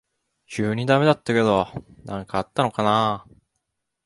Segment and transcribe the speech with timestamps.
[0.47, 1.67] 急にダメになったけど
[2.05, 3.23] 何かあったのかな